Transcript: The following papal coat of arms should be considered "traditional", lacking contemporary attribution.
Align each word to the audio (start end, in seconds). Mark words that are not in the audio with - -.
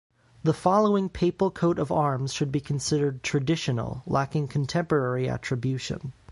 The 0.41 0.51
following 0.55 1.09
papal 1.09 1.51
coat 1.51 1.77
of 1.77 1.91
arms 1.91 2.33
should 2.33 2.51
be 2.51 2.59
considered 2.59 3.21
"traditional", 3.21 4.01
lacking 4.07 4.47
contemporary 4.47 5.29
attribution. 5.29 6.13